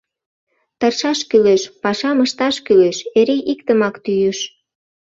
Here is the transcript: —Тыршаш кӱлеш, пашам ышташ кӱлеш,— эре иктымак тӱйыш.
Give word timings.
—Тыршаш 0.79 1.19
кӱлеш, 1.29 1.63
пашам 1.83 2.17
ышташ 2.25 2.55
кӱлеш,— 2.65 2.97
эре 3.19 3.37
иктымак 3.51 3.95
тӱйыш. 4.03 4.39